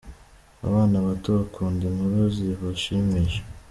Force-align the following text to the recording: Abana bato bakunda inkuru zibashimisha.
Abana 0.67 0.97
bato 1.05 1.27
bakunda 1.37 1.81
inkuru 1.89 2.19
zibashimisha. 2.35 3.41